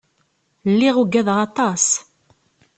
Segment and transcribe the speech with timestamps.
[0.71, 1.85] Lliɣ uggadeɣ aṭas.